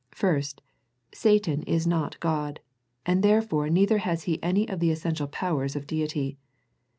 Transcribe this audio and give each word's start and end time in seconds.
First, 0.15 0.61
Satan 1.13 1.61
is 1.67 1.85
not 1.85 2.19
God, 2.19 2.59
and 3.05 3.21
there 3.21 3.39
fore 3.39 3.69
neither 3.69 3.99
has 3.99 4.23
he 4.23 4.41
any 4.41 4.67
of 4.67 4.79
the 4.79 4.89
essential 4.89 5.27
powers 5.27 5.75
of 5.75 5.85
Deity. 5.85 6.39